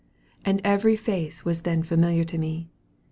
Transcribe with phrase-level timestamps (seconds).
[0.43, 2.71] And every face was then familiar to me.